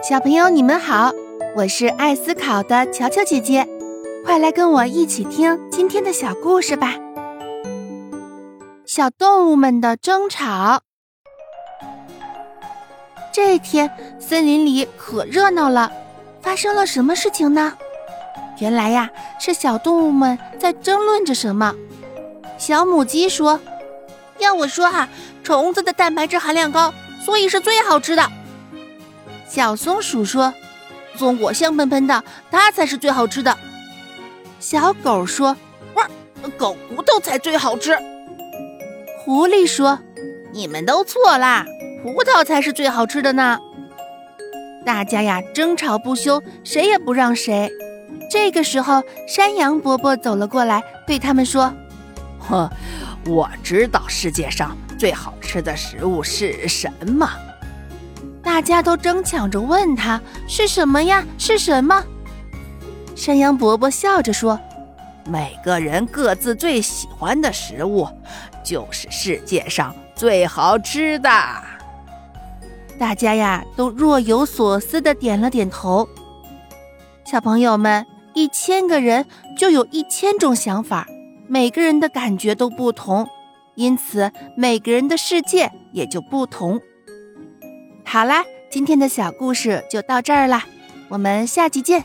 [0.00, 1.12] 小朋友，你们好，
[1.56, 3.66] 我是爱思考的乔乔姐姐，
[4.24, 6.94] 快来跟我一起听今天的小故事吧。
[8.86, 10.82] 小动物们的争吵。
[13.32, 13.90] 这天，
[14.20, 15.90] 森林里可热闹了，
[16.40, 17.76] 发生了什么事情呢？
[18.60, 21.74] 原来呀，是小动物们在争论着什么。
[22.56, 23.58] 小母鸡说
[24.38, 25.08] ：“要我说哈，
[25.42, 28.30] 虫子的蛋白质含量高，所以是最好吃的。”
[29.48, 30.52] 小松鼠说
[31.16, 33.56] ：“松果香喷喷的，它才是最好吃的。”
[34.60, 35.56] 小狗说
[35.94, 36.06] ：“哇，
[36.56, 37.96] 狗骨头才最好吃。”
[39.24, 39.98] 狐狸说
[40.52, 41.64] ：“你们都错啦，
[42.02, 43.58] 葡萄才是最好吃的呢。”
[44.84, 47.70] 大家呀争吵不休，谁也不让谁。
[48.30, 51.72] 这个时候，山羊伯伯走了过来，对他们说
[52.38, 52.70] ：“呵，
[53.26, 57.28] 我知道世界上最好吃的食物是什么。”
[58.58, 61.24] 大家都争抢着问他是什么呀？
[61.38, 62.04] 是什么？
[63.14, 64.58] 山羊伯伯笑着说
[65.24, 68.08] ：“每个人各自最喜欢的食物，
[68.64, 71.30] 就是世界上最好吃的。”
[72.98, 76.08] 大家呀都若有所思的点了点头。
[77.24, 78.04] 小朋友们。
[78.34, 81.06] 一千个人就有一千种想法，
[81.48, 83.28] 每个人的感觉都不同，
[83.76, 86.80] 因此每个人的世界也就不同。
[88.10, 90.64] 好啦，今天的小故事就到这儿啦，
[91.10, 92.02] 我们下集见。